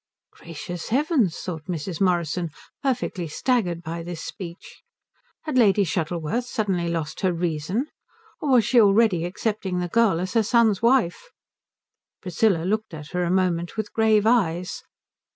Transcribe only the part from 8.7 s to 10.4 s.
already accepting the girl as